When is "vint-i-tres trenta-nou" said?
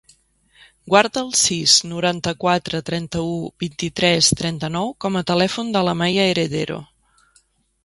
3.65-4.91